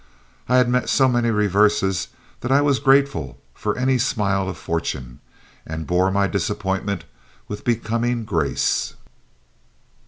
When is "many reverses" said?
1.07-2.07